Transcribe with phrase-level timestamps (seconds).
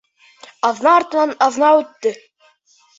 [0.69, 2.19] Аҙна артынан аҙна үтте.